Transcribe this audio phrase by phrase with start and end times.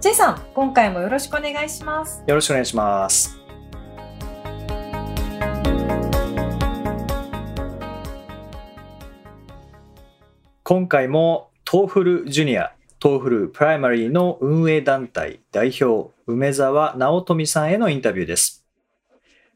[0.00, 2.22] J さん、今回もよろしくお願いします。
[2.24, 3.36] よろしくお願いします
[10.62, 18.64] 今回も TOEFL JuniorTOEFL Primary の運営団体代表梅沢直富さんへのインタビューです。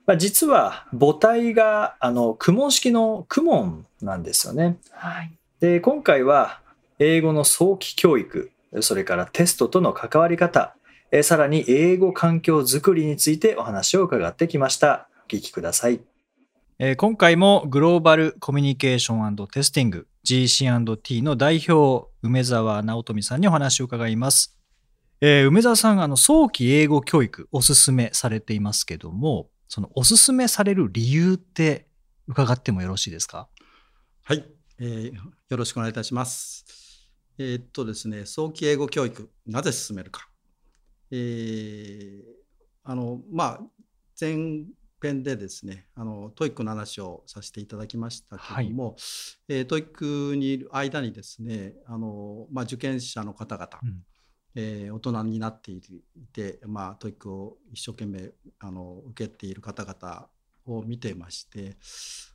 [0.07, 4.79] まあ、実は母体があの公文式の公文なんですよね。
[4.91, 5.31] はい。
[5.61, 6.61] で今回は
[6.99, 10.77] 英語の早期教育それからテストとの関わり方。
[11.11, 15.09] えーさらに英語環境づくりについてお話を伺ってきました。
[15.27, 16.01] お聞きください、
[16.79, 24.59] えー今回もグローバルコミュニケーションテスティング GC&T の代表梅沢直富さんにお話を伺います、
[25.21, 31.89] えー梅沢さんあの早期英語教育おすすめされていますけどもそのおすすめされる理由って
[32.27, 33.49] 伺ってもよろしいですか？
[34.23, 34.45] はい、
[34.79, 35.13] えー
[35.51, 36.82] よろしくお願いいたします。
[37.39, 40.29] えーっとですね、早期英語教育、なぜ進めるか。
[41.11, 42.23] えー
[42.85, 43.61] あの、まあ、
[44.21, 44.65] 前
[45.01, 48.97] 編でですね、あの、 TOEICの話をさせていただきましたけども、
[49.49, 54.05] えー TOEICにいる間にですね、あの、まあ、受験者の方々、うん
[54.55, 55.81] えー大人になってい
[56.33, 60.29] て、まあ、 TOEICを一生懸命あの受けている方々
[60.67, 61.77] を見ていまして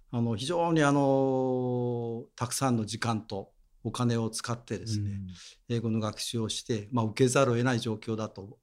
[0.09, 3.51] あの非常にあのたくさんの時間と
[3.87, 5.21] お金を使ってですね、
[5.69, 8.57] 英語の学習をして、まあ、受けざるを得ない状況だと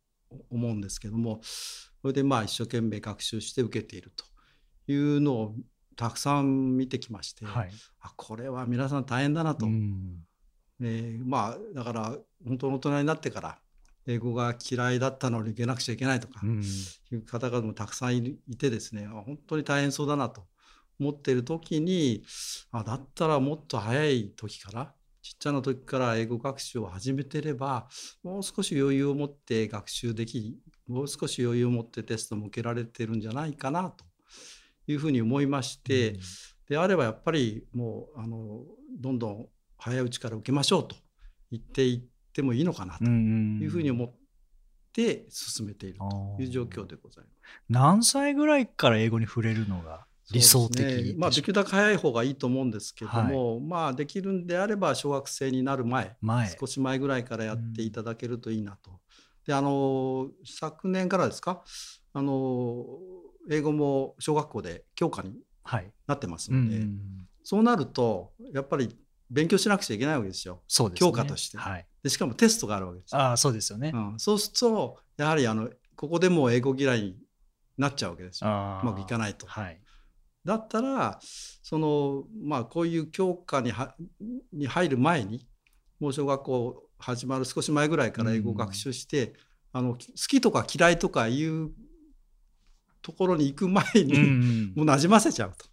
[0.50, 4.26] 思うんですけどもそれでまあ一生懸命学習して受けていると
[4.92, 5.54] いうのを
[5.96, 7.70] たくさん見てきまして、はい、
[8.00, 9.64] あこれは皆さん大変だなと。
[9.64, 10.18] うん。
[10.82, 13.58] えーまあだから本当の大人になってから
[14.06, 16.62] 英語が嫌いだったのに受けなくちゃいけないとかうん。
[16.62, 20.44] いう方々もたくさんいてですねあ本当に大変そうだなと
[21.00, 22.24] 思っている時に
[22.72, 27.88] あだったらもっと早い時からちっちゃな時から英語学習を始めてれば
[28.22, 34.04] もう少し余裕を持って学習できもう少し余裕を持ってテストも受けられてるんじゃないかなと
[34.86, 36.18] いうふうに思いまして、
[36.68, 38.64] であればやっぱりもうあの
[39.00, 39.46] どんどん
[39.78, 40.94] 早いうちから受けましょうと
[41.50, 44.14] 言っていってもいいのかなとんいうふうに思っ
[44.92, 47.38] て進めているという状況でございます。
[47.70, 56.56] 何歳ぐらいから英語に触れるのが理想的ですねまあ、できるだけ早い方がいいと思うんですけども、はまあできるんであれば小学生になる前前。
[56.58, 58.90] 少し前ぐらいからやっていただけるといいなと。
[59.46, 61.62] であの昨年からですか？
[62.14, 62.86] あの
[63.50, 66.86] 英語も小学校で教科にはい、なってますうんので、
[67.42, 68.94] そうなるとやっぱり
[69.30, 70.62] 勉強しなくちゃいけないわけですよ。
[70.68, 71.10] そうですね。
[71.10, 71.56] 教科として。
[71.56, 73.20] はい、でしかもテストがあるわけですよ。
[73.20, 77.16] ああそうですよね、うん、そうするとやはりあのここでもう英語嫌いに
[77.78, 78.50] なっちゃうわけですよ。
[78.50, 78.80] あ。
[78.82, 79.46] うまくいかないと。
[79.46, 79.80] はい
[80.44, 81.18] だったら
[81.62, 83.94] そのまあこういう教科には
[84.52, 85.46] に入る前に
[86.00, 89.34] もう小学校始まる少し前ぐらいから英語を学習して、
[89.72, 91.70] あの好きとか嫌いとかいう
[93.02, 95.66] ところに行く前に、うんもうなじませちゃうと。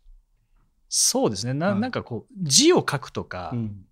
[0.90, 1.54] そうですね。
[1.54, 1.80] な,、はい。
[1.80, 3.86] なんかこう字を書くとかっうん。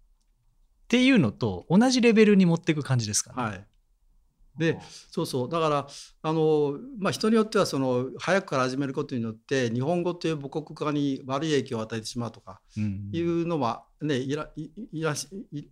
[0.89, 3.65] ていうのと同じレベルに持っていく感じですかね、はい、
[4.59, 4.77] で
[5.09, 5.49] そうそう。
[5.49, 5.87] だから
[6.21, 15.15] あの、まあ、人によってはその早くから始めることによって日本語という母国語に悪い影響を与えてしまうとかうんいうのは、ね、いらいいら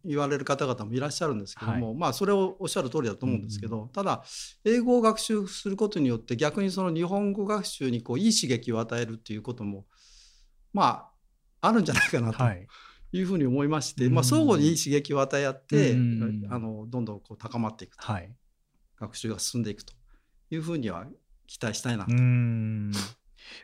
[0.05, 4.23] 言われる方々もいらっしゃるんですけども、まあそれをおっしゃる通りだと思うんですけど、ただ
[4.63, 9.85] 英語を学習することによって逆にその日本語学習にこういい刺激を与えるっていうことも
[10.71, 11.09] ま
[11.61, 12.67] ああるんじゃないかなとはい。
[13.13, 16.47] いうふうに思いまして、うんまあ、相互にいい刺激を与え合って、うん。
[16.49, 18.05] あのどんどんこう高まっていくと。
[18.05, 18.29] はい
[18.99, 19.93] 学習が進んでいくと
[20.51, 21.05] いうふうには
[21.47, 22.11] 期待したいなと。
[22.11, 22.91] うん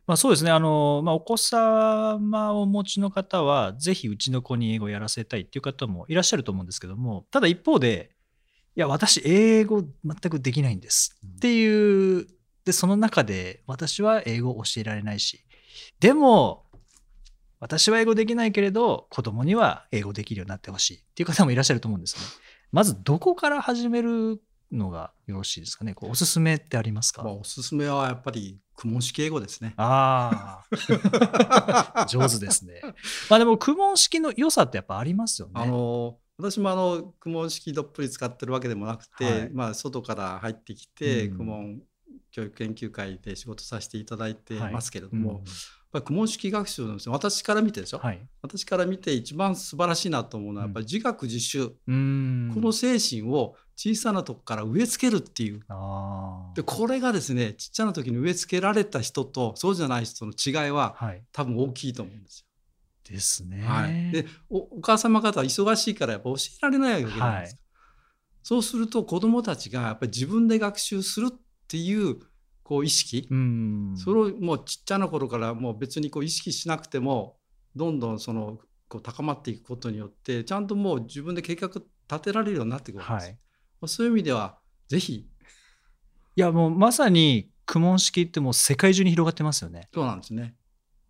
[0.08, 8.12] まあ、そうですねあの、まあ、お子様をお持ちの方はぜひうちの子に英語をやらせたいっていう方もいらっしゃると思うんですけどもただ一方で
[8.76, 12.28] いや私英語全くできないんですっていう
[12.66, 15.44] でその中で私は英語を教えられないし
[16.00, 16.64] でも
[17.60, 22.22] 私は英語できないけれど子供には英語できるようになってほしいっていう方もいらっしゃると思うんですね。
[22.74, 24.42] まずどこから始める
[24.74, 25.94] のがよろしいですかね？
[25.94, 29.74] こうおすすめってありますか、まあ、おすすめはやっぱり苦問式英語ですね。
[29.78, 30.64] あ
[31.96, 32.82] あ、 上手ですね。
[33.30, 35.54] まあでも、苦問式の良さってやっぱありますよね。
[35.56, 39.50] あの私もあの公文式どっぷり使ってるわけでもなくて、はい。
[39.54, 41.38] まあ、外から入ってきて、うん。
[41.38, 41.82] 公文
[42.32, 44.74] 教育研究会で仕事させていただいてはい。
[44.74, 45.38] ますけれども、うん。
[45.38, 45.44] やっ
[45.92, 48.28] ぱり公文式学習の私から見てでしょ、はい。
[48.42, 52.52] 私から見て一番素晴らしいなと思うのはうんやっぱり自学自習、うん。
[52.52, 55.62] この精神を小さなとこから植え付けるっていう
[56.56, 61.24] でこれがですねちっちゃな時に植え付けられた人とそうじゃない人の違いははい。
[61.32, 62.46] 多分大きいと思うんです
[63.10, 63.62] ですね。
[63.62, 63.68] よ。
[63.68, 67.62] はい、でおお母様方は忙しいからやっぱ教えられないわけじゃないですか。
[68.44, 71.36] そうすると子どもたちがやっぱり自分で学習するっ
[71.68, 72.20] ていう
[72.62, 73.94] こう意識、うん。
[73.98, 77.38] それをもうちっちゃな頃からもう別にこう意識しなくても
[77.76, 81.86] どんどんそのこう高まっていくことによってちゃんともう自分で計画立
[82.22, 83.16] てられるようになってくるんですよ。
[83.16, 83.38] はい。
[83.84, 84.58] まあそういう意味では
[84.88, 85.28] ぜひ
[86.36, 89.88] いや、もうまさに、苦問式ってもう世界中に広がってますよね。
[89.94, 90.42] そうなんですね。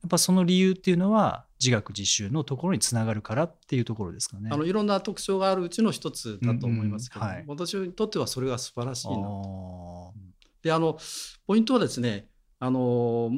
[0.04, 4.50] やっぱその理由っていうのは、自学自習のところにつながるからっていうところですかね。
[4.52, 9.14] あのいろんな特徴があるうちの一つだと思いますけど、うんうんはい私にとってはそれが素晴らしいな。
[9.16, 10.12] あー
[10.62, 10.98] であの
[11.48, 12.28] ポイントはですね
[12.60, 13.32] あの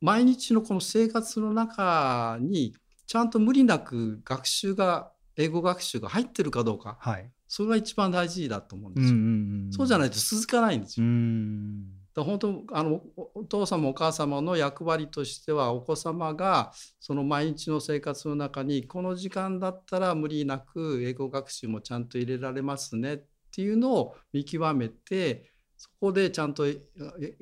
[0.00, 2.74] 毎日のこの生活の中に
[3.06, 7.30] ちゃんと無理なく学習が英語学習が入ってるかどうかはい。
[7.48, 9.14] それが一番大事だと思うんうんですよ。
[9.14, 11.10] うんそうじゃないと続かないんですうよ。
[11.10, 11.84] ん。
[12.14, 23.22] だ本当あのおお父様お母様の役割としてはお子様がその毎日の生活の中にこの時間だったら無理なく英語学習もちゃんと入れられますねっ
[23.54, 26.78] ていうのを見極めてそこでちゃんとえ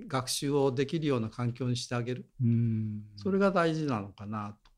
[0.07, 4.71] 学習をできるような環境にしてあげるうんそれが大事なのかなと。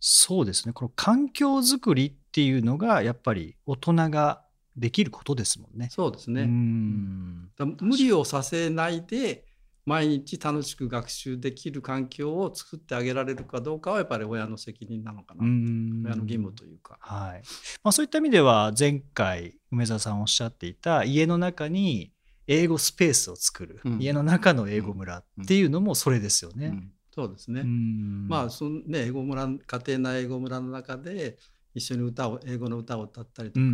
[0.00, 0.72] そうですね。
[0.74, 4.42] この環境づくりっていうのが、やっぱり大人が
[4.76, 5.86] できることですもんね。
[5.88, 6.46] うそうですね。
[6.46, 9.44] んだから無理をさせないで
[9.86, 16.98] 毎日楽しく学習できる環境を作ってあげられるかどうかはやっぱり親の責任なのかな、うん親の義務というか。
[16.98, 17.42] はい
[17.84, 22.10] まあ、そういった意味では前回梅沢さんおっしゃっていた家の中に
[22.48, 26.66] 英語スペースを作る、うん家の中の英語村っていうのもそれですよね。
[26.66, 27.60] うんそうですね。
[27.60, 31.38] うんまあそのね英語村家庭内英語村の中で
[31.74, 33.72] 一緒に歌を英語の歌を歌ったりとか、うん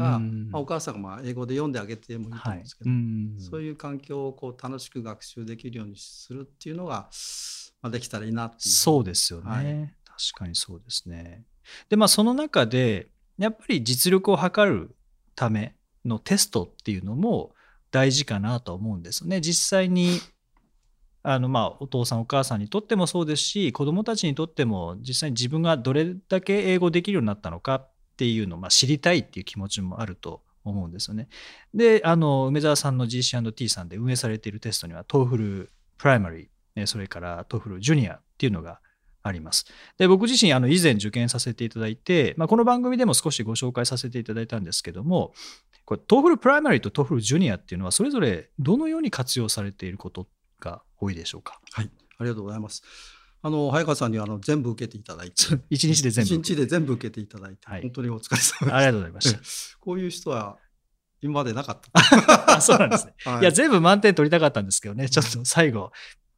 [0.51, 7.11] まあ、お母さんがまあ英語で読んであげてもいいと思はいうんですけど、うんそういう環境をこう楽しく学習できるようにするっていうのが、
[7.83, 8.61] まあ、できたらいいなっていう。
[8.71, 9.95] そうですよね、はい
[10.33, 11.45] 確かにそうですね。
[11.89, 13.09] でまあその中で
[13.39, 14.97] やっぱり実力を測る
[15.35, 15.75] ため
[16.05, 17.55] のテストっていうのも
[17.91, 19.41] 大事かなと思うんですよね。
[19.41, 20.21] 実際に
[21.23, 27.87] あのまあお父さんお母さんにとってもそうですし子どもたちにとっても実際に自分がどれだけ英語できるようになったのか
[28.21, 31.31] っていうのをまあ知りたいっていう気持ちもあると思うんですよね。
[31.73, 38.81] であの梅沢さんの GC&T さんで運営されているテストには TOEFL プライマリーそれから TOEFL ジュニアっていうのが
[39.23, 39.65] あります。
[39.97, 45.33] で僕自身あの以前受験させていただいて、まあ、この番組でも少しご紹介させていただいたんですけども
[45.87, 50.27] これ TOEFL プライマリーと TOEFL ジュニアっていうのはそれぞれどのように活用されていること
[50.61, 51.59] が多いでしょうか？
[51.73, 52.83] はい、ありがとうございます。
[53.43, 55.35] あの早川さんにはあの全部受けていただいて、
[55.71, 58.75] 一日で全部一日で全部受けていただいて、はい本当にお疲れ様です。
[58.75, 59.41] ありがとうございました。
[59.81, 60.59] こういう人は
[61.23, 62.57] 今までなかった。
[62.57, 63.15] あ そうなんですね。
[63.25, 65.93] はいいや、全部満点取りたかったんですけどね、ちょっと最後、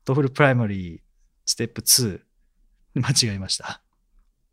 [0.04, 2.20] TOEFL Primary Step 2、
[2.94, 3.82] 間違えました。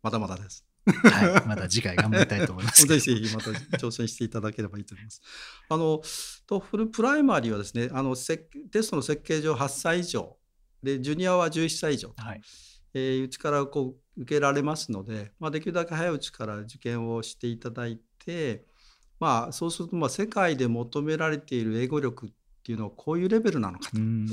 [0.02, 0.64] まだまだです。
[0.86, 1.46] はい。
[1.46, 2.86] また次回頑張りたいと思います。
[2.86, 5.22] ぜひぜひまた挑戦していただければいいと思います。
[5.68, 6.02] あの
[6.46, 10.36] TOEFL Primaryはですね、あの設テストの設計上8歳以上
[10.82, 12.40] でジュニアは11歳以上、はい。
[12.94, 18.64] えーうちからこう受けられますので、まあ、できるだけ早いうちから受験をしていただいて、
[19.20, 22.30] まあ、そうするとまあ世界で求められている英語力っ
[22.64, 24.26] ていうのはこういうレベルなのかとうん。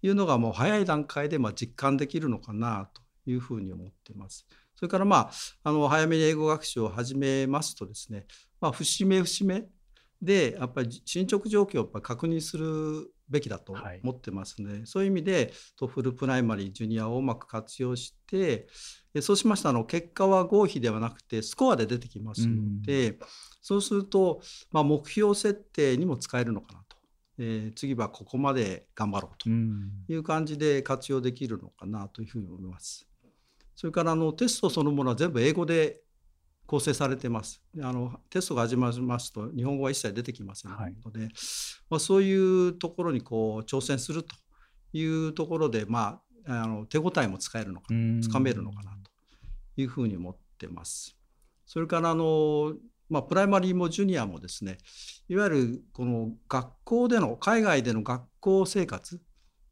[0.00, 4.46] いうのがもう早い段階でまあ実感できるのかなというふうに思っています。
[4.76, 5.30] それからまあ
[5.64, 8.26] あの早めに英語学習を始めますとですね、
[8.60, 9.64] まあ、節目節目
[10.22, 18.66] でやっぱり進捗状況をやっぱ確認するべきだとはい思ってますので、そういう意味で TOEFL Primary Junior をうまく活用して
[19.14, 23.18] えそうしましたの結果は合否ではなくてスコアで出てきますので、
[23.62, 26.96] そうすると、まあ、目標設定にも使えるのかなと、
[27.38, 29.90] えー次はここまで頑張ろうとうん。
[30.08, 33.06] いう感じで活用できるのかなというふうに思います。
[33.74, 36.00] それからあのテストそのものは全部英語で
[36.68, 37.62] 構成されてます。
[37.74, 41.28] であのテストが始まりますと日本語は一切出てきませんので、
[41.88, 44.36] まあ、そういうところにこう挑戦すると
[44.92, 51.16] いうところで、まあ、あの手応えも使えるのかうんつかめるのかなというふうに思ってます。
[51.64, 52.74] それからあの、
[53.08, 54.76] まあ、プライマリーもジュニアもですね
[55.26, 59.22] いわゆるこの学校での海外での学校生活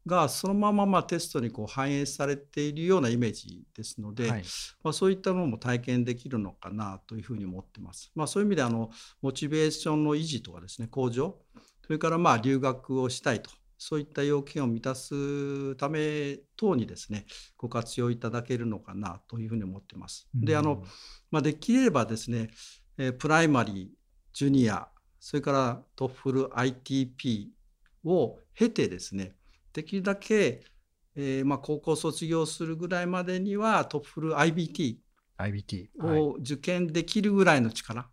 [0.07, 4.43] がそのまままあテストにこう反映されているようなイメージですので、はい
[4.83, 8.11] まあ、そういったものも体験できるのかなというふうに思ってます。
[8.15, 8.89] まあ、そういう意味であの
[9.21, 11.37] モチベーションの維持とかですね向上
[11.85, 17.25] それからまあ留学をしたいとそういった要件を満たすため等にですね
[17.57, 20.27] ご活用いただけるのかなというふうに思ってます。
[20.33, 20.83] であの、
[21.29, 22.49] まあ、できればですね、
[22.97, 23.87] えープライマリー
[24.33, 24.87] ジュニア
[25.19, 27.47] それからトッフル ITP
[28.05, 29.36] を経てですね
[29.77, 30.63] できるだけ、
[31.15, 34.97] えーまあ、高校卒業するぐらいまでにはトッフル IBT
[36.01, 38.09] を受験できるぐらいの力、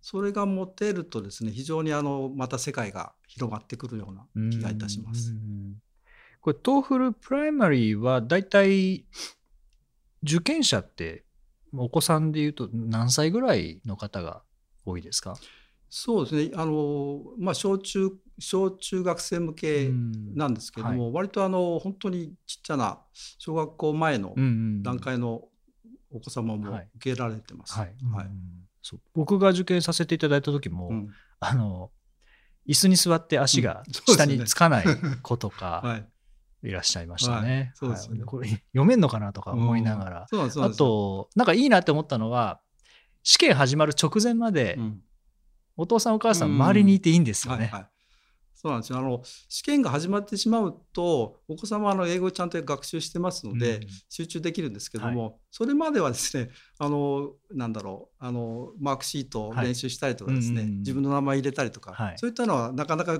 [0.00, 5.32] それが持てるとですね非常にあのまた世界が広がってくるような気がいたします。
[5.32, 5.34] う。
[5.34, 5.82] ん。
[6.40, 9.04] これ、トーフルプライマリーは大体
[10.22, 11.24] 受験者って
[11.72, 14.44] お子さんでいうと何歳ぐらいの方が
[14.84, 15.34] 多いですか？
[15.94, 16.52] そうですね。
[16.54, 18.10] あの、まあ、小中
[18.42, 19.90] 小中学生向け
[20.34, 23.00] なんですけども、割とあの本当にちっちゃな
[23.38, 24.34] 小学校前の
[24.82, 25.44] 段階の
[26.10, 26.88] お子様もはい。
[26.96, 27.78] 受けられてます。
[27.78, 27.94] はい。
[28.14, 28.26] はい。
[29.14, 31.10] 僕が受験させていただいた時も、うん。
[31.40, 31.90] あの
[32.68, 34.86] 椅子に座って足が下につかない
[35.22, 36.08] 子とか はい。
[36.64, 37.42] いらっしゃいましたはい。
[37.44, 37.72] ね。
[37.74, 38.20] そうですよね。
[38.20, 40.26] はいこれ読めんのかなとか思いながら。
[40.28, 42.60] そうなんあと、なんかいいなって思ったのは、
[43.22, 45.02] 試験始まる直前まで、うん。
[45.76, 46.54] お父さんお母さんうん。
[46.56, 47.66] 周りにいていいんですよね。
[47.66, 47.90] はいはい、
[48.62, 48.98] そうなんですよ。
[49.00, 53.86] あの試験が始まってしまうとお子様はあの英語をちゃんと学習してますので、うん。
[54.08, 60.78] 集中できるんですけども、それまではですねあのなんだろうあのマークシートを練習したりとかですね、はいうんうんうん。
[60.78, 62.18] 自分の名前入れたりとか、はい。
[62.18, 63.18] そういったのはなかなか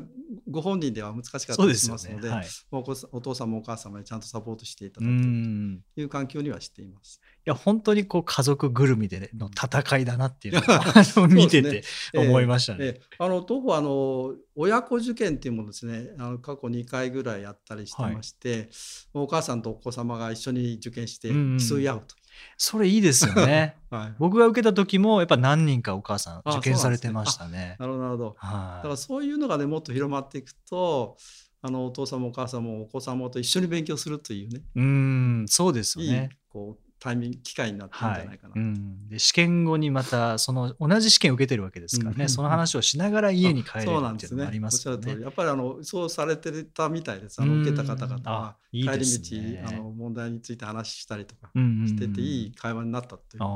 [0.52, 2.28] ご本人では難しかったりしますので。
[2.28, 7.20] ねはいお子さんお父様お母様にちゃんとサポートしていたうだくんという環境にはしています。
[7.44, 11.82] いや本当にこう家族ぐるみでの戦いだなっていうのを あの見てて
[12.14, 12.78] 思いましたね。
[12.84, 18.68] ええあの当方あの親子受験っていうものですねあの過去2回ぐらいやったりしてまして、
[19.14, 22.21] お母さんとお子様が一緒に受験して競い合うと。
[22.56, 23.76] それいいですよね。
[23.90, 27.76] はい、僕が受けた時もやっぱ何人かお母さんあ受験されてましたね。
[27.78, 28.36] なるほどなるほど。
[28.40, 31.16] だはいからそういうのがねもっと広まっていくと
[31.60, 36.30] あのお父様お母様もお子様と一緒に勉強するというねうんそうですよいいね。
[36.48, 38.52] こうタイミング機会になってるんはいじゃないかな。
[38.54, 42.28] うん、で試験後にまたその同じ試験を受けてるわけですからね、うん。
[42.28, 45.24] その話をしながら家に帰れるそうなんっていうのもありまですよねしゃる通り。
[45.24, 47.42] やっぱりあのそうされてたみたいです。
[47.42, 47.62] あのうん。
[47.62, 53.46] 受けた方々は帰り道ねあの問題について話したりとかしてていい会話になったというあ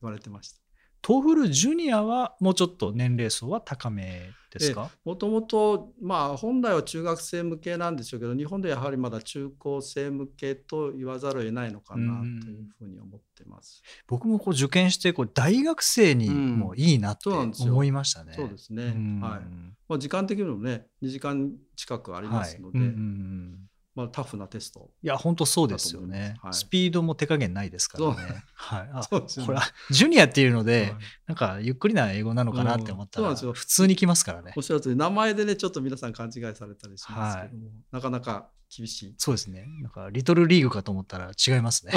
[0.00, 0.60] 言ーわれてました。
[1.02, 13.82] トーフルジュニアはもうちょっと年齢層は高めですか、もともとまあ本来は中学生向けなんでしょうけど日本でやはりまだ中高生向けと言わざるを得ないのかなうんというふうに思ってます。
[14.06, 18.32] 僕もこう受験してこう大学生にもいいなってそうなんですよ思いましたね。
[18.34, 18.84] そうですね。
[18.84, 19.40] うんはい。
[19.88, 24.90] まあ時間的にもね2時間近くありますので、うんうんまあタフなテスト。
[25.02, 28.44] いや本当そうですよね、はいスピードも手加減ないですからね。
[28.54, 30.94] はい、あそうですよねこれジュニアっていうので、はい
[31.26, 34.62] なんかゆっくりな英語なのかなって思ったら、うんそうなんですよ普通に来ますからねおっ。
[34.62, 39.14] しゃる通り名前でねちょっと皆さん勘違いされたりしますけども、なかなか厳しい。
[39.18, 39.66] そうですね。
[39.82, 41.92] なんかリトルリーグかと思ったら違いますね。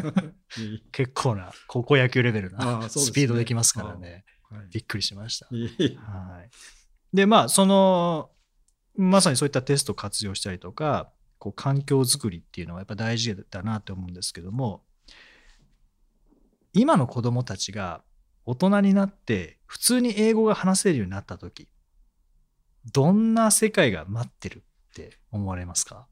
[0.92, 4.10] 結構な高校野球レベルなねスピードできますからね。
[4.10, 4.38] はい
[4.70, 5.46] びっくりしました。
[5.46, 6.50] はい。
[7.12, 8.30] で、まあ、その、
[8.96, 14.82] まさにそういったテストを活用したりとか、こう環境づくりっていうのはやっぱ大事だなと思うんですけども、
[16.72, 18.02] 今の子供たちが
[18.44, 21.68] 大人になって普通に英語が話せるようになった時、
[22.92, 26.06] どんな世界が待ってるって思われますか？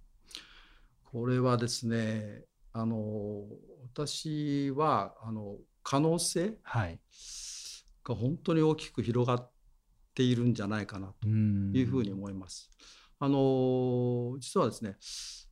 [1.05, 3.45] これはですねあの
[3.95, 6.99] 私はあの可能性はい。
[8.05, 9.51] が本当に大きく広がっ
[10.15, 12.71] ているんじゃないかなとうんいうふうに思います。
[13.19, 14.97] あの実はですね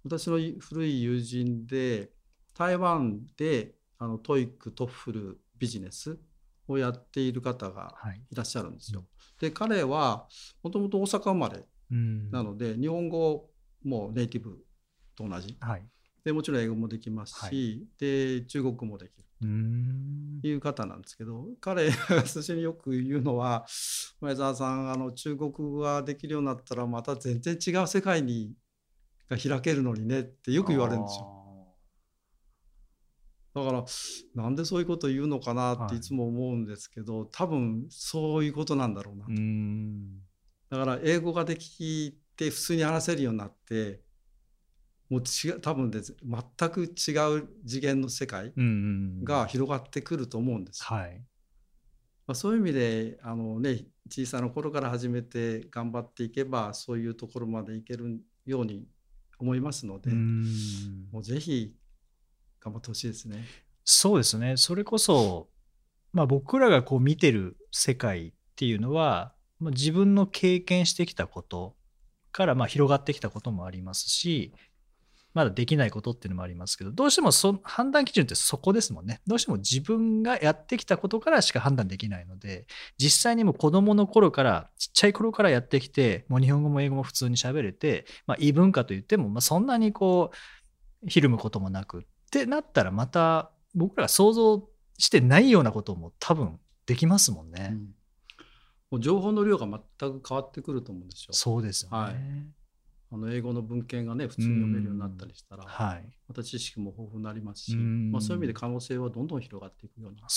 [0.04, 2.10] 私の古い友人で
[2.56, 6.18] 台湾であの TOEIC TOEFLビジネス
[6.68, 8.20] をやっている方がはい。
[8.30, 9.04] いらっしゃるんですよ。
[9.40, 10.28] で彼は
[10.62, 13.50] もともと大阪生まれうんなので日本語
[13.84, 14.58] もネイティブ
[15.16, 15.86] と同じはい。
[16.24, 19.24] でもちろん英語もできますし、はいで中国語もできる
[20.42, 23.66] いう方なんですけど彼私によく言うのは
[24.20, 28.52] 前澤さんあの中国語ができるようになったらまた全然違う世界に
[29.28, 31.44] が開けるのにねってよく言われるんですよ。
[33.54, 33.84] だから
[34.34, 36.00] なんでそういうこと言うのかなってい。
[36.00, 40.18] つも思うんですけど、多分そういうことなんだろうなあーうん。
[40.70, 44.00] だから英語ができて普通に話せるようになって
[45.14, 48.52] もう違う多分です全く違う次元の世界
[49.22, 50.82] が広がってくると思うんです。
[50.82, 51.22] はい。
[52.26, 58.86] まあ、そういう意味であの、ね、小さな頃から始めて頑張っていけばそういうところまでいけるように
[59.38, 61.76] 思いますので、うんもうぜひ
[62.60, 63.44] 頑張ってほしいですね。
[63.84, 64.56] そうですね。
[64.56, 65.48] それこそ、
[66.12, 71.76] まあ、僕らがこう見てる世界っていうのは、まあ、自分の経験してきたこと
[72.32, 74.52] からまあ広がってきたこともありますし、
[75.34, 79.20] まだできないことっていうのもありますけど、どうしてもそ判断基準ってそこですもんね。
[79.26, 90.30] どうしても自分がやってきたことからしか判断できないので、実際にもう子供の頃から、ちっちゃい頃からやってきて、もう日本語も英語も普通に喋れて、まあ、異文化といっても、まあ、そんなにこ
[91.04, 97.70] う、ひるむこともなくってなったら、また僕らが想像してないようなことも多分できますもんね。
[97.72, 97.94] うん
[98.90, 101.32] もう情報の量が全く変わってくると思うんですよ。
[101.32, 101.98] そうですよね。
[101.98, 102.14] はい
[103.14, 106.04] あの英語の文献がね普通に読めるようになったりしたら、はい。
[106.28, 110.28] また知識も豊富になりますし、うんまあ、そういう意味で可能性はどんどん広がっていくような気が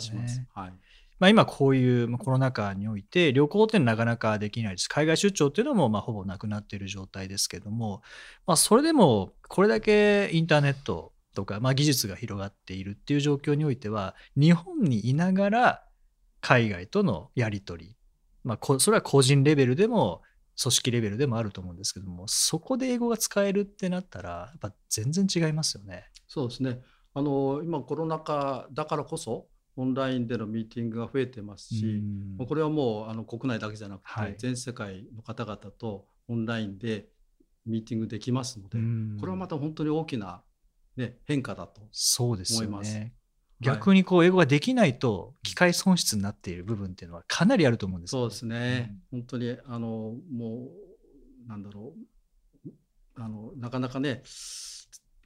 [0.00, 0.38] します。
[0.38, 0.48] ね。
[0.54, 0.72] はい
[1.18, 4.88] まあ、今こういうまあコロナ禍において旅行ってなかなかできないです。
[4.88, 8.02] 海外出張っていうのもまあほぼなくなっている状態ですけども、
[8.46, 15.84] まあ、それでもこれだけインターネットとか、まあ、技術が広がっているっていう状況においては日本にいながら
[16.40, 17.96] 海外とのやり取り、
[18.44, 20.22] まあ、こそれは個人レベルでも
[20.60, 26.06] 組織レベルでもあると思うんですけどもそこで英語が使えるってなったらやっぱ全然違いますよね。
[26.26, 26.80] そうですね
[27.14, 29.46] あの今コロナ禍だからこそ
[29.76, 31.86] オンラインでのミーティングが増えてますし、
[32.38, 37.08] うんこれはもうあの国内だけじゃなくて、はい全世界の方々とオンラインで
[37.66, 40.42] ミーティングできますので、うんこれはまた本当に大きな、
[40.96, 41.82] ね、変化だと。
[41.92, 43.14] そうですよ思いますね。
[43.60, 50.68] 逆にこう英語ができないと機械損失になっている部分っていうのはかなりあると思うんですよそうですね、本当にあのも
[51.46, 51.94] うなんだろ
[52.66, 52.70] う
[53.18, 54.22] あのなかなかね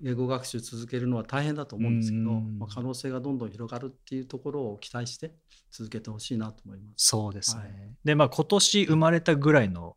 [0.03, 5.35] 英語学習続けるのは大変だと思うんですけど、うんまあ、可能性がどんどん広がるっていうところを期待して
[5.71, 7.07] 続けてほしいなと思います。
[7.09, 7.63] そうですね。
[7.63, 7.73] はい
[8.05, 9.97] で、まあ今年生まれたぐらいの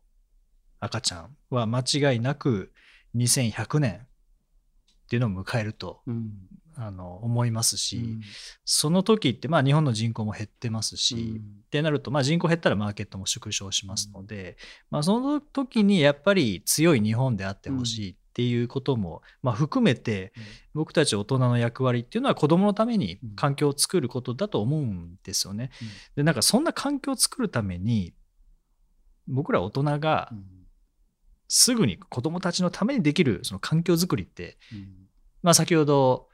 [0.80, 2.72] 赤ちゃんは間違いなく
[3.16, 6.32] 2100年っていうのを迎えるとうん
[6.76, 8.20] あの思いますし、うん。
[8.64, 11.36] その時ってまあ日本の人口も減ってますし、うん。
[11.66, 14.56] ってなると、まあ、人口減ったらマーケットも縮小しますので、
[14.90, 20.32] まあ、その時にやっぱり強い日本であってほしいっていうことも、まあ、含めて
[20.74, 25.70] 僕たち大人の役割っていうのは子どものために環境を作ることだと思うんですよね。
[25.80, 25.88] うん。
[26.16, 28.14] でなんかそんな環境を作るために
[29.26, 30.44] 僕ら大人がうん。
[31.46, 34.88] すぐに子どもたちのためにできるその環境づくりって、うん。
[35.42, 36.28] まあ、先ほど、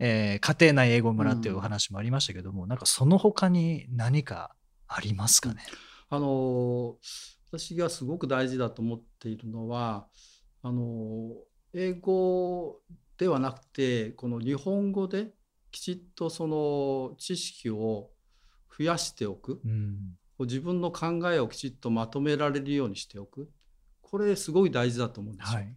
[0.00, 4.56] えー家庭内英語村っていうお話もありましたけども、なんかその他に何か
[4.88, 5.62] ありますかね？
[6.08, 6.96] あの
[7.52, 10.08] 私がすごく大事だと思っているのは
[10.62, 11.30] あの
[11.74, 12.80] 英語
[13.18, 15.28] ではなくてこの日本語で
[15.70, 18.10] きちっとその知識を
[18.76, 19.60] 増やしておく。
[19.64, 20.16] うん。
[20.40, 23.50] 自分の考えをきちっとまとめられるようにしておく。
[24.00, 25.58] これすごい大事だと思うんですよ。
[25.58, 25.76] はい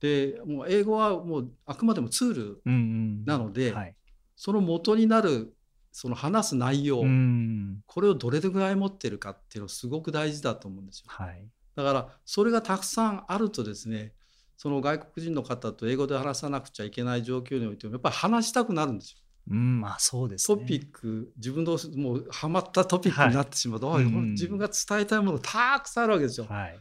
[0.00, 3.94] でもう英語はもうあくまでもツールうんうんなのではい
[4.36, 5.54] その元になる
[5.92, 11.04] その話す内容、うんこれをどれぐらい持ってるかっていうのすごく大事だと思うんですよ。
[11.08, 14.12] はいだからそれがたくさんあるとですね
[14.56, 19.18] その外国人の方と英語で話さなくちゃいけない状況においてもやっぱり話したくなるんですよ。
[19.50, 20.58] うんまあそうですね。
[20.58, 26.46] トピック自分のもうハマったトピックになってしまうと、はい自分が伝えたいものたくさんあるわけですよ。
[26.46, 26.80] はい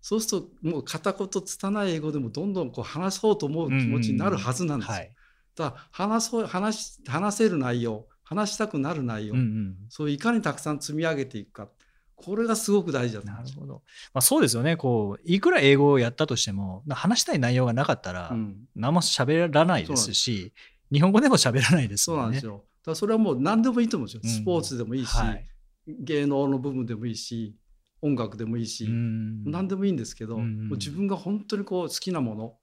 [0.00, 4.94] そうするともう片言拙い英語でもどんどんこう話そうと思う気持ちになるはずなんですよ。
[4.94, 5.12] はい
[5.56, 11.68] だから話そう話し話せる内容話したくなる内容、うんうんそういかにたくさん積み上げていくか
[12.14, 13.26] これがすごく大事だと。
[13.26, 13.82] なるほど。
[14.12, 14.76] まあ、そうですよね。
[14.76, 20.52] こう、いくら英語をやったとしても、な話したい内容がなかったら、うん何も喋らないですし、
[20.92, 22.18] 日本語でも喋らないですもね。
[22.18, 22.52] そうなんんですよ。
[22.52, 24.20] だからそれはもう何でもいいと思うんですよ。
[24.22, 25.46] うんスポーツでもいいし、はい
[25.86, 27.56] 芸能の部分でもいいし、
[28.02, 29.44] 音楽でもいいし、うん。
[29.44, 32.56] 何でもいいんですけど、自分が本当にこう好きなもの、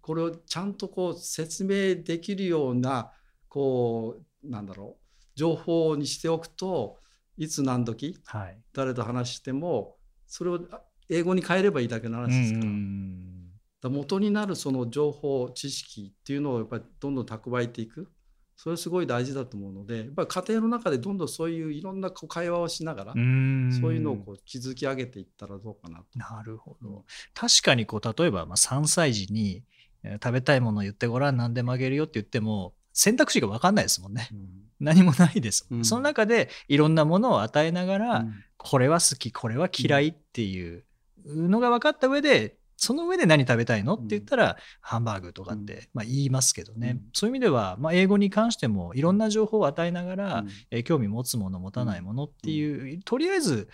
[0.00, 3.10] これをちゃんとこう説明できるような、
[3.48, 6.98] こう、なんだろう、情報にしておくと
[7.36, 8.60] いつ何時はい。
[8.72, 13.50] 誰と話してもそれをあ英語に変えればいいだけの話ですから,、うん。
[13.84, 18.10] 元になるその情報知識っていうのをやっぱりどんどん蓄えていく
[18.56, 26.18] それすごい大事だと思うのでやっぱり家庭の中でどんどんそういういろんなこう会話をしながら、うんそういうのをこう築き上げていったらどうかなと。
[26.18, 27.04] なるほど。
[27.34, 29.62] 確かにこう例えばまあ3歳児に
[30.02, 34.28] えー食べたいもの言ってごらん何でもあげるよって言っても選択肢が分かんないですもんね。
[34.32, 34.48] うん
[34.80, 40.84] 何もないですもん、うんその中でいろんなものを与えながら、うんこれは好きこれは嫌いっていう
[41.26, 43.94] のが分かった上でその上で何食べたいの？
[43.94, 45.80] って言ったら、ハンバーグとかって、うん。
[45.94, 47.02] まあ、言いますけどね、うん。
[47.12, 50.48] そういう意味では、まあ、英語に関してもいろんな情報を与えながら、うん。
[50.70, 53.68] えー興味持つもの持たないものっていう、とりあえず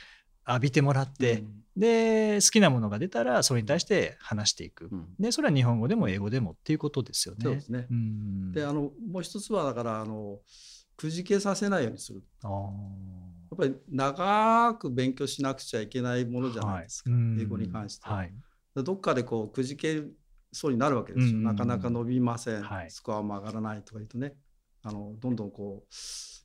[0.47, 1.45] 浴びてもらって、
[1.77, 5.07] で好きなものが出たらそれに対して話していく、うん。
[5.19, 7.41] でそれは日本語でも英語でもっていうことですよね。
[7.43, 7.87] そうですね。
[7.91, 8.53] うん。
[8.53, 10.39] であのもう一つはだからあの
[10.97, 12.23] くじけさせないようにする。
[12.43, 12.51] あー。
[12.51, 12.67] や
[13.55, 17.19] っぱり長く勉強しなくちゃいけないものじゃないですか、はい。
[17.19, 17.41] うん。
[17.41, 18.17] 英語に関しては。
[18.17, 18.33] はい
[18.74, 20.02] どっかでこうくじけ
[20.52, 22.90] そうになるわけですよ、うんなかなか伸びません、はい。
[22.90, 24.35] スコアも上がらないとか言うとね。
[24.83, 25.94] あのどんどんこう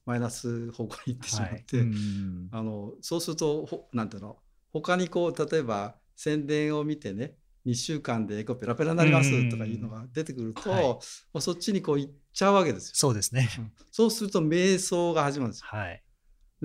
[0.05, 1.85] マイナス方向に行ってしまって、はい。
[1.85, 4.37] うんあのそうするとほなんていうの？
[4.73, 7.35] 他にこう例えば宣伝を見てね
[7.65, 10.83] 2週間で英語ペラペラになりますとかいうのが出てくると、はい。
[10.83, 10.99] も
[11.35, 12.91] うそっちにこう行っちゃうわけですよ。
[12.95, 13.49] そうですね。
[13.91, 15.67] そうすると瞑想が始まるんですよ。
[15.69, 16.03] はい。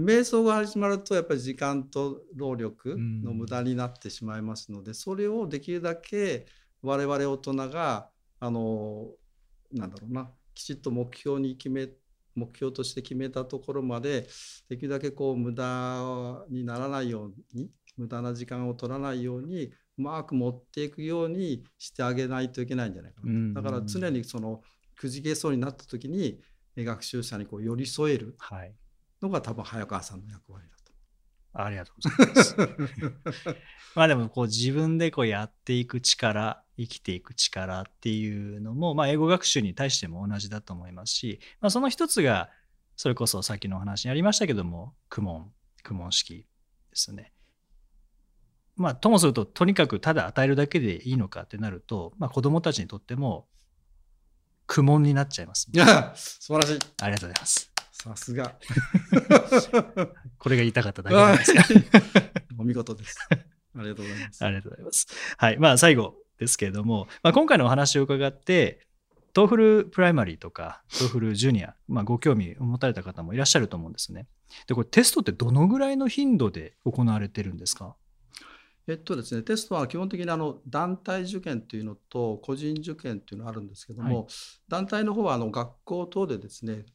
[0.01, 6.47] 瞑想が始まるとやっぱり時間と労力の無駄になってしまいますので、それをできるだけ
[6.83, 8.09] 我々大人が
[8.39, 9.09] あの
[9.73, 11.89] なんだろうなきちっと目標に決め
[12.35, 14.27] 目標として決めたところまで
[14.69, 24.63] できるだけこう無駄にならないように無駄な時間を取らないようにうまく持っていくようにしてあげないといけないんじゃないかな、うんだから常にその
[24.97, 26.41] くじけそうになった時に
[26.77, 28.35] 学習者にこう寄り添える。
[28.39, 28.75] はい。
[29.23, 30.81] のが多分早川さんの役割だと。
[31.53, 32.57] ありがとうございます。
[33.97, 42.51] まあでもこう自分でこうやっていく力、生きていく力っていうのも、まあ、英語学習に対しても同じだと思いますし、まあ、その一つが
[42.97, 46.45] それこそさっきのお話にありましたけども、苦問、公文式で
[46.95, 47.33] すね。
[48.77, 53.47] まあ、ともすると、とにかくただ与えるだけでいいのかってなると、まあ、子供たちにとっても
[54.67, 55.69] 苦悶になっちゃいます。
[55.73, 56.79] い や素晴らしい。
[57.03, 57.70] ありがとうございます。
[58.01, 58.55] さすが。
[60.39, 61.63] これが言いたかっただけなんですが。
[62.59, 63.19] お見事です。
[63.31, 64.45] ありがとうございます。
[64.45, 65.07] ありがとうございます。
[65.37, 65.59] はい。
[65.59, 68.87] まあ、最後ですけれども、まあ、今回のお話を伺って、
[69.35, 74.27] TOEFL Primary とか、 TOEFL Junior、まあ、ご興味を持たれた方もいらっしゃると思うんですね。
[74.67, 77.97] で、これテストってどのぐらいの頻度で行われてるんですか？
[78.89, 84.27] えっとですね、テストは基本的にあの団体受験というのと個人受験というのがあるんですけども、は
[84.69, 86.87] 団体の方はあの学校等でですね、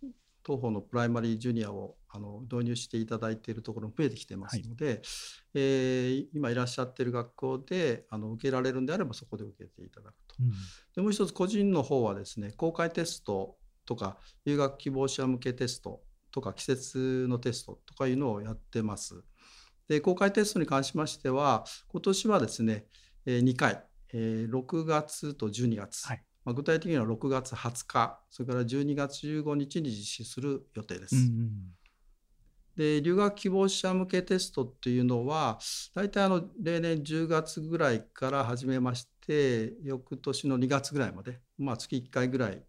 [0.45, 5.01] 当方のプライマリージュニアをあの導入していただいているところも増えてきてますので、
[5.55, 10.35] えー今いらっしゃっている学校であの受けられるんであればそこで受けていただくと。
[10.95, 19.23] でもう一つ個人の方はですね公開テストとか留学希望者向けテストとか季節のテストとかいうのをやってます。
[19.87, 22.85] で公開テストに関しましては今年はですね
[23.25, 31.15] えー2回、えー6月と12月、はいまあ、具体的には6月20日それから12月15日に実施する予定です。
[31.15, 31.75] うん
[32.75, 35.59] で留学希望者向けテストっていうのは
[35.93, 42.61] 大体あの例年10月ぐらいから始めまして翌年の2月ぐらいまで、まあ、月1回ぐらい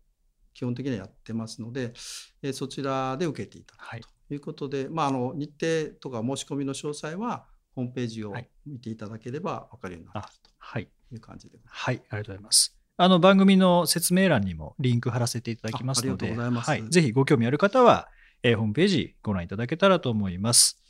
[0.55, 1.93] 基本的にはやってますので、
[2.41, 10.89] えーそちらで受けていただはいくということで、まあ、あの日程とか申し込みの詳細はホームページをはい見ていただければ分かるようになっているはい。
[11.09, 11.85] という感じでございます。
[11.85, 11.95] はい。
[11.97, 12.86] ありがとうございます。
[12.98, 16.28] あの番組の説明欄にもリンク貼らせていただきますので、
[16.76, 18.09] いぜひご興味ある方は、
[18.42, 20.82] えーホームページご覧いただけたらと思います。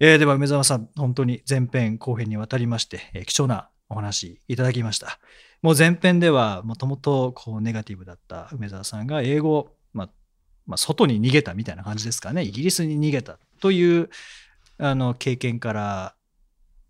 [0.00, 5.20] えーでは梅澤さん、本当に前編後編にわたりまして、えー貴重なお話いただきました。
[5.62, 10.10] もう前編ではもともとこうネガティブだった梅澤さんが英語、まあ
[10.66, 14.10] まあ、外に逃げたみたいな感じですかね、イギリスに逃げたという
[14.78, 16.14] あの経験から、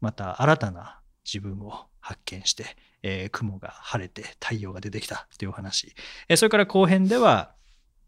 [0.00, 5.95] また新たな自分を発見して、えー雲が晴れて太陽が出てきたというお話、
[6.29, 7.55] えーそれから後編では、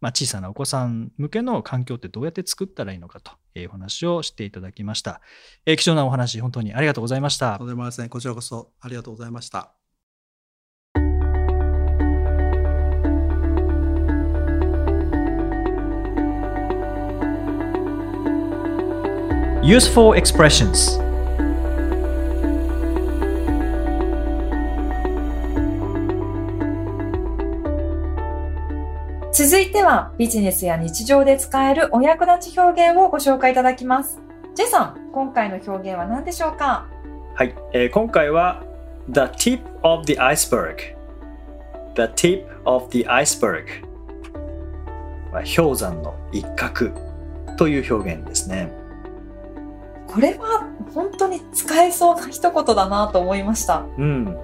[0.00, 5.20] まあ、小さなお子さん向けの環境ってどうやって作ったらいいのかというお話をしていただきました。
[5.66, 7.66] えー貴重なお話、本当にありがとうございましたとん。
[7.66, 9.74] でもありませんこちらこそありがとうございました。
[19.68, 20.98] Useful expressions
[29.38, 34.18] 続いてはビジネスや日常で使えるお役立ち表現をご紹介いただきます。
[34.56, 36.88] ジェイさん、今回の表現は何でしょうか？
[37.36, 38.64] はい、えー今回は
[39.08, 40.78] The tip of the iceberg
[41.94, 43.66] The tip of the iceberg
[45.32, 46.90] まあ氷山の一角
[47.56, 48.72] という表現ですね。
[50.08, 53.86] これは本当に使えそうな一言だなと思いました。
[53.98, 54.36] うん。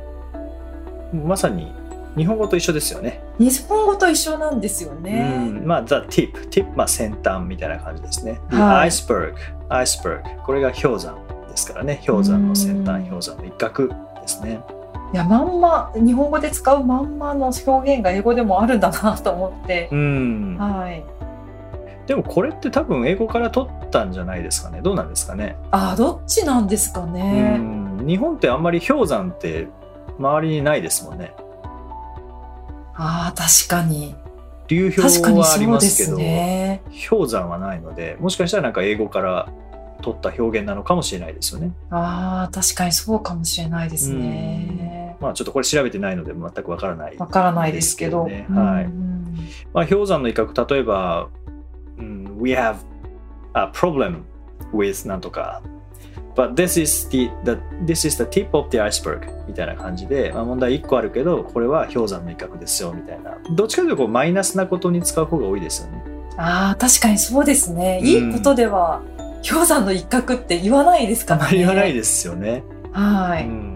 [1.13, 1.75] まさに
[2.17, 3.24] 日本語と一緒ですよね。
[3.39, 5.37] 日本語と一緒なんですよね。
[5.49, 8.41] うん、まあ、The tip、tip、まあ、先端みたいな感じですね。
[8.51, 9.35] はい iceberg、
[9.69, 11.17] iceberg、これが氷山
[11.49, 12.03] ですからね。
[12.07, 13.95] 氷山の先端、うん氷山の一角で
[14.27, 14.61] すね。
[15.13, 19.89] いや、まんま、日本語で使うまんまの表現が英語でもあるんだなと思って。
[19.93, 20.57] うん。
[20.59, 21.05] はい。
[22.07, 27.57] でもこれって多分英語から取ったんじゃないですかねどうなんですかね、あどっちなんですかうね。
[27.57, 29.69] ん日本ってあんまり氷山って
[30.19, 31.35] 周りにないですもんね
[32.97, 34.15] ああ確かに。
[34.69, 36.83] 流確か氷はあにそうですりますけどね。
[37.11, 39.49] 氷山はないのでもしかしたらなんか英語から
[40.01, 41.73] 取った表現なのかもしれないですよね。
[41.91, 45.17] ああ確かにそうかもしれないですね。
[45.21, 48.27] まあちょっとこれ調べてないので全くわからないわからないですけど。
[48.27, 49.15] ねはい。
[49.73, 51.29] まあ、氷山の威嚇例えば、
[51.99, 52.77] うん、We have
[53.55, 54.23] a problem
[54.73, 55.63] with なんとか
[56.35, 66.03] But this is the, the, this is the tip of the iceberg みたいな感じで、まあ、問題1個あるけどこれは氷山の威嚇ですよみたいなどっちかというとこうマイナスなことに使う方が多いですよね
[66.37, 68.01] ああ確かにそうですね。
[68.03, 69.03] うんいいことでは
[69.49, 71.47] 氷山の一角って言わないですかね。
[71.57, 73.45] 言わないですよね、はい。
[73.47, 73.74] うん、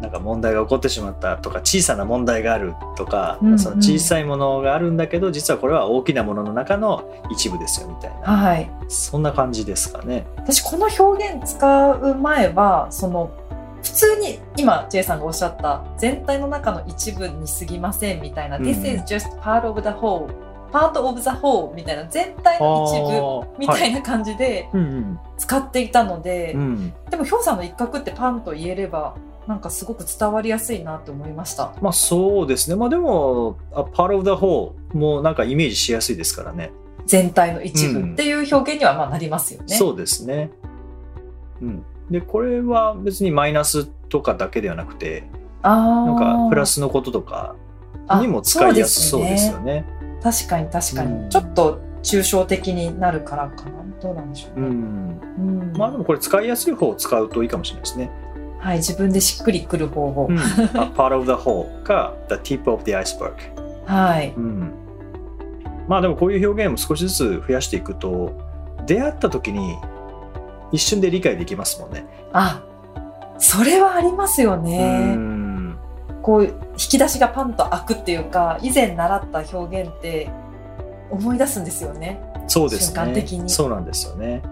[0.00, 3.58] なんか問題が起こってしまったとか小さな問題があるとか、うんうん。
[3.58, 8.36] その小さいものがあるんだけど実はこれは大きなものの中の一部ですよみたいな。
[8.36, 8.70] はい。
[8.88, 10.26] そんな感じですかね。
[10.36, 13.30] 私この表現使う前はその
[13.82, 20.28] 普通に今 J さんがおっしゃった全体の中の一部に過ぎませんみたいな、うん This is just part of the whole
[20.72, 26.60] part of the whole みたいな全体の一部みたいな、な感じでうん使っていたので、うん。
[26.60, 29.14] うんでも氷山の一角ってパンと言えれば
[29.48, 31.72] なんかすごく伝わりやすいなと思いました。
[31.80, 32.76] まあそうですね。
[32.76, 36.70] まあでも、a part of the whole もなんかイメージしやすいですからね。
[37.06, 39.74] 全体の一うん部っていう表現にはまあなりますよね。
[39.74, 40.50] そうですね。
[41.62, 41.82] うん。
[42.10, 45.24] で、これは別にマイナスとかだけではなくて、
[45.62, 47.56] あなんかープラスのこととか
[48.06, 49.86] あにも使いやすそうですよね。
[50.22, 54.72] 確かに確かに、うんちょっと抽象的になるからかなどうなんでしょううね、ん。
[55.38, 58.10] うんまあでもこれ使いやすい方を使うといいかもしれないですね。
[58.58, 60.38] はい自分でしっくりくる方法、うん。
[60.38, 60.42] a
[60.94, 63.34] part of the whole か the tip of the iceberg。
[63.86, 64.72] はいうん、
[65.86, 68.32] まあでもこういう表現も少しずつ増やしていくと
[68.86, 69.78] 出会った時に
[70.72, 72.04] 一瞬で理解できますもんね。
[72.32, 72.62] あ
[73.38, 75.78] それはありますようね、ん
[76.22, 80.28] こう引き出しがパンと開くっていうか以前習った表現って
[81.10, 84.42] 思い出すんですよねそうです瞬間ね的にそうなんですよね。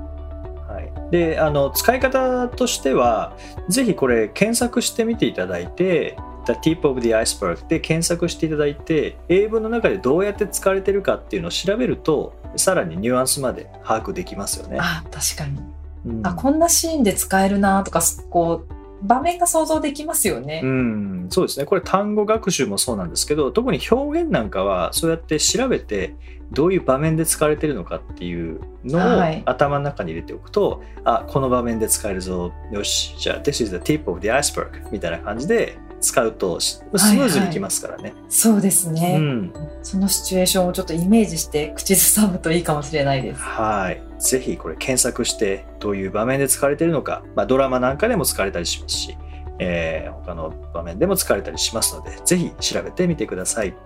[0.94, 3.36] はい、であの使い方としては
[3.68, 14.78] ぜひこれ検索してみていただいて「The tip of the iceberg」で検索していただいて英文の中でどうやって使われてるかっていうのを調べるとさらにニュアンスまで把握できますよね。
[14.80, 15.60] あ確かに、
[16.06, 16.26] うん。
[16.26, 21.66] あこんなシーンで使えるなとかこう場面が想像できますよね、うん、そうですね。
[21.66, 26.14] これ単語学習もそうなんですけど、特に表現なんかはそうやって調べて
[26.52, 32.52] どういう場面で使われてるのかっていうのをはい頭の中に入れておくと、あ、この場面で使えるぞ。
[32.72, 38.14] よし、じゃあ This is the tip of the iceberg みたいな感じで使うとススムーズにいきますからね。
[38.28, 44.02] そうですね、うん、そのシチュエーションをちょっとイメージして口ずさむといいかもしれないですはい。
[44.18, 49.16] ぜひこれ検索してどういう場面で使われてるのか、まあ、ドラマなんかでも使われたりしますし、
[49.58, 53.76] えー他の場面でも使われたりしますので、ぜひ調べてみてください。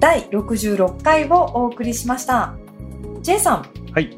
[0.00, 2.54] 第66回をお送りしました
[3.22, 4.10] J さんはい。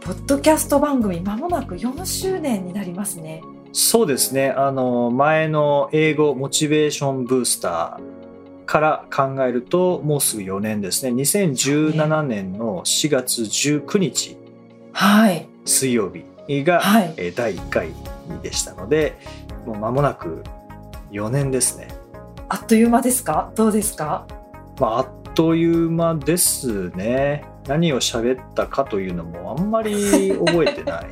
[0.00, 4.50] ポッドキャスト番組まもなく4周年になりますねそうですね。
[4.50, 8.17] あの、前の英語モチベーションブースター
[8.68, 11.10] から考えると、もうすぐ4年ですね。
[11.22, 14.36] 2017年の4月19日
[14.92, 17.94] はい水曜日が、はいえー第1回
[18.42, 19.18] でしたので、
[19.64, 20.44] もう間もなく
[21.10, 21.88] 4年ですね。
[22.50, 23.50] あっという間ですか？
[23.54, 24.26] どうですか？
[24.78, 27.46] まあ、あっという間ですね。
[27.66, 31.06] 何を喋ったかというのもあんまり覚えてない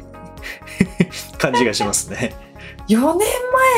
[1.39, 2.35] 感じがしますね。
[2.89, 3.27] 4年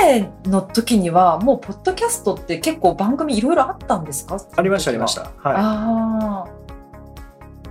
[0.03, 4.39] 前の時にはもうポッドキャストって結構番組いろいろあったんですか？
[4.57, 5.15] ありました、ありまし。
[5.15, 5.23] た。
[5.23, 5.31] はい。
[5.57, 6.45] あ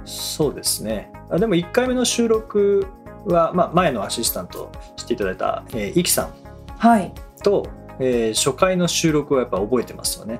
[0.06, 1.12] そうですね。
[1.30, 2.88] あでも1回目の収録
[3.26, 6.32] は、まあ、前のアシスタントしていただいた、えー、イキさんあ
[6.78, 7.68] はいと、
[8.00, 10.40] えー初回の収録はやっぱ覚えてますよね。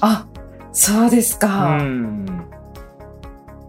[0.00, 0.26] あ
[0.72, 2.46] そうですうか、ん。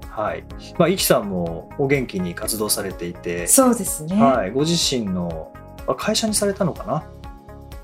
[0.09, 0.43] はい。
[0.77, 5.59] まあ、イキさんもお元気に活動されていて、そうですね、はい、ご自身のあ
[5.93, 7.03] 会社にされたのかな？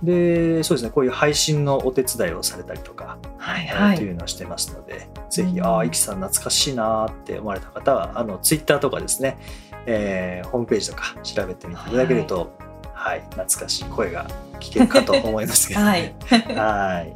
[0.02, 9.38] で、そうですね、こういう配信のお手伝いをされたりとか、はいはいえーというのをしてますので、ぜひ、うんああ、イキさん懐かしいなーって思われた方は、あの、ツイッターとかですね、
[9.86, 12.52] えーホームページとか調べてみていただけると、
[12.96, 14.28] はい、懐かしい声が
[14.60, 16.16] 聞けるかと思いますけど、はい
[16.56, 17.14] はい。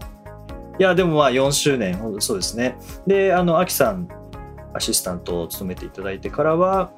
[0.77, 2.77] いや、でもまあ4周年、そうですね。
[3.07, 4.07] で、あの、アキさん、
[4.73, 6.91] アシスタントを務めていただいてからは、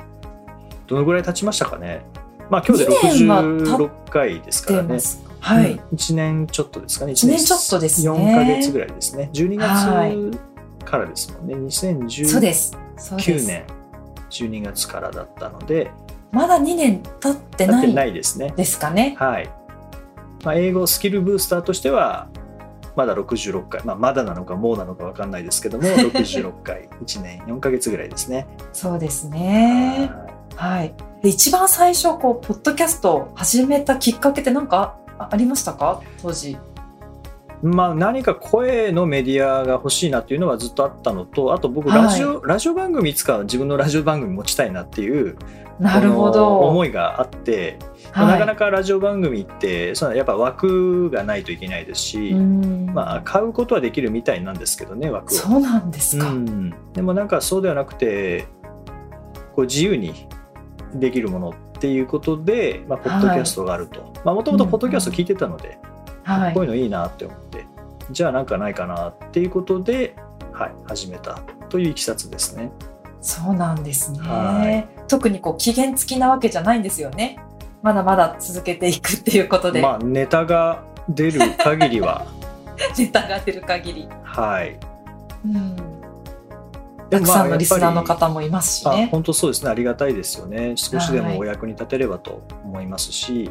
[0.87, 2.03] どのぐらい経ちましたかね？
[2.49, 3.47] まあ今日で二年は経
[3.85, 4.99] 66回ですからね
[5.39, 7.13] はい、1年ちょっとですかね。
[7.13, 9.29] 一年ちょっとですね4ヶ月ぐらいですね。
[9.33, 11.71] 12はい月からですもんね。
[11.71, 11.87] そ
[12.37, 12.77] うです。
[12.97, 13.47] そうで2019す。
[13.47, 13.63] 年
[14.29, 15.91] 12月からだったので、
[16.31, 18.53] まだ2年経ってないないですね。
[18.55, 19.15] ですかね。
[19.17, 19.49] はい。
[20.43, 22.29] まあ、英語スキルブースターとしては、
[22.95, 28.47] まだ66回、まあ、まだなのかもうなのか分かんないですけども、 66回、1年4ヶ月ぐらいですね。
[28.73, 30.11] そうですね。
[30.57, 30.93] はいはい。
[31.21, 36.01] で一番最初こうポッドキャストを始めたきっかけって何かあありましたか？
[36.21, 36.57] 当時。
[37.63, 45.35] まあ、何か声のメディアが欲しいなっていうのはずっとあったのとあと僕ラジオ、ラジオ番組いつか自分のラジオ番組持ちたいなっていう
[45.79, 46.59] なるほど。
[46.59, 47.79] 思いがあって、
[48.13, 55.35] まあはいなかなかラジオ番組ってそのやっぱ枠がないといけないですし、うんまあ、買うことはできるみたいなんですけどね枠を。
[55.35, 56.29] そうなんですか。
[56.29, 58.45] うん、でもなんかそうではなくて
[59.55, 60.27] こう自由に
[60.99, 64.01] できるものっていうことで、まあ、ポッドキャストがあると。
[64.25, 65.77] もともとポッドキャスト聞いてたので、
[66.23, 66.53] はい。
[66.53, 67.65] こういうのいいなって思って。
[68.11, 70.15] じゃあなんかないかなっていうことで、
[70.53, 72.71] はい、始めたといういきさつですね。
[73.21, 74.19] そうなんですね。
[74.19, 75.07] はい。
[75.07, 77.39] 特にこう期限付きなわけじゃないんですよね。
[77.81, 82.25] まだまだ続けていくっていうことで、まあネタが出る限りは。
[82.97, 84.79] ネタが出る限り、はい。
[85.45, 85.75] うん、
[87.09, 89.07] たくさんのリスナーの方もいますしあね。
[89.11, 89.69] 本当そうですね。
[89.69, 90.73] ありがたいですよね。
[90.75, 91.33] 少しではい。
[91.33, 93.49] もお役に立てればと思いますし、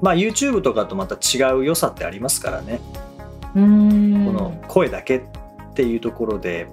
[0.00, 2.80] まあ YouTube とかとまた違う良さってありますからね、
[3.54, 4.26] うん。
[4.26, 5.22] この声だけっ
[5.74, 6.68] ていうところで、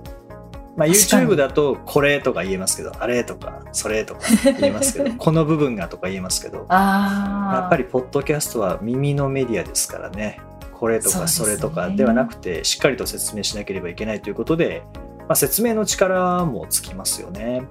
[0.76, 4.22] まあ、YouTube だとこれとか言えますけどあれとかそれとか
[4.60, 6.66] 言えますけど この部分がとか言えますけど。
[6.70, 10.40] やっぱりポッドキャストは耳のメディアですからね。
[10.74, 14.84] これとかそれとかではなくてしっかりと説明しなければいけないということで、
[15.30, 17.62] まあ、説明の力もつきますよね。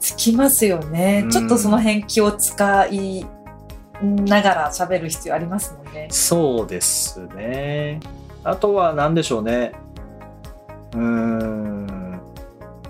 [0.00, 3.24] つきますよね、うんちょっとその辺気を使い
[4.02, 6.08] ながら喋る必要ありますもんね。
[6.10, 8.00] そうですね。
[8.44, 9.72] あとは何でしょうね。
[10.92, 12.20] うーん。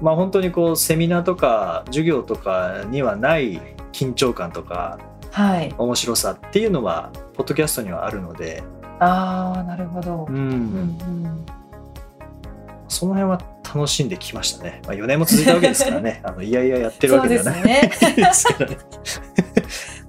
[0.02, 3.60] まあ本当にこうセミナーとか授業とかにはない
[3.92, 4.98] 緊張感とか
[5.30, 5.72] はい。
[5.78, 8.64] 面白さっていうのはポッドキャストにはあるので、
[8.98, 10.32] ああ、なるほどう。
[10.32, 11.46] うんん、うん。
[12.88, 14.82] その辺は楽しんできましたね。
[14.86, 16.20] まあ4年も続いたわけですからね。
[16.24, 18.78] あのいやいややってるわけではないそう ですからね。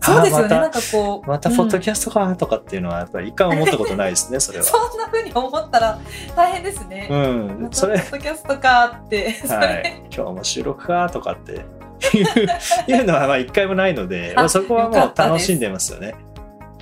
[0.02, 0.48] そうですよね。
[0.50, 1.28] なんかこう。
[1.28, 4.66] またポッドャキャストかとかっていうのはやっぱり一回も思ったことないですね、それは。
[4.66, 6.00] そんな風に思ったら
[6.36, 7.08] 大変ですね。
[7.10, 16.16] うんそれポッドキャストかって、はい、今日も収録かとかっていういうのはまあ一回もないので、あまあ、そこはもう楽しんでますよね。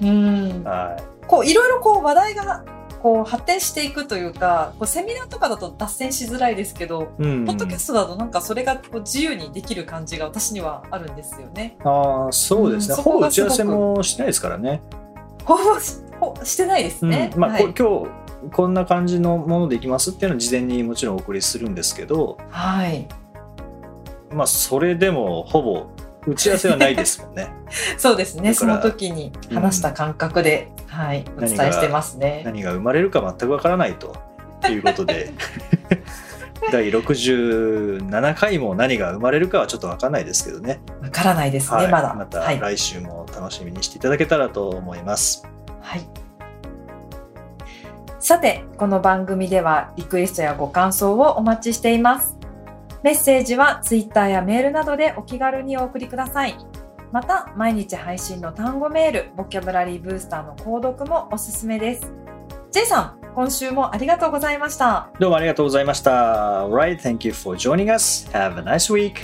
[0.02, 0.64] うん。
[0.66, 2.64] はこういろいろこう話題が
[3.04, 7.24] こう発展していくというか、こうセミナーとかだと脱線しづらいですけど、い。
[7.24, 11.76] うんポッドキャストだとなんかそれがこう自由にできる感じが私にはあるんですよね。
[11.84, 14.82] ああそうですね、うんそほぼ打ち合わせもしないですからね。
[15.44, 17.32] ほぼしほしてないですね。
[17.34, 18.08] うんまあはい、こ
[18.42, 23.06] 今日こんな感じのものでいきますっていうのを事前にもちろんお送りするんですけど、はい。
[24.32, 25.88] まあ、それでもほぼ
[26.26, 27.50] 打ち合わせはないですもんね。
[27.98, 28.54] そうですね。
[28.54, 32.44] その時に話した感覚で、はい、お伝えしてますね。
[32.46, 34.16] 何が生まれるか全くわからないと
[34.70, 35.34] いうことで
[36.72, 40.82] 第67回も何が生まれるかはちょっとわからないですけどね。
[41.02, 42.14] わからないですね、はい、まだ。
[42.14, 42.60] またはい。
[42.60, 45.48] 来週も楽しみにしていただけたらと思います。
[45.82, 46.08] はい。
[48.20, 52.38] さて、この番組ではリクエストやご感想をお待ちしています。
[53.02, 56.56] メッセージはツイッターやメールなどでお気軽にお送りください。
[57.14, 62.12] また、毎日配信の単語メール、ボキャブラリーブースターの購読もおすすめです。
[62.72, 65.12] J さん、今週もありがとうございました。
[65.20, 66.66] どうもありがとうございました。
[66.66, 68.28] Alright, thank you for joining us.
[68.32, 69.18] Have a nice week.